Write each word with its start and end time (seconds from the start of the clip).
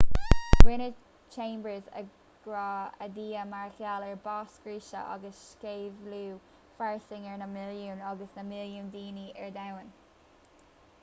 rinne 0.67 0.95
chambers 1.35 1.83
agra 1.99 2.69
ar 3.01 3.07
dhia 3.17 3.43
mar 3.51 3.67
gheall 3.77 4.07
ar 4.07 4.15
bás 4.23 4.55
scriosadh 4.55 5.11
agus 5.17 5.43
sceimhliú 5.51 6.33
fairsing 6.81 7.29
ar 7.33 7.37
na 7.43 7.51
milliúin 7.55 8.03
agus 8.15 8.35
na 8.41 8.49
milliúin 8.49 8.91
daoine 8.97 9.27
ar 9.45 9.55
domhan 9.61 9.93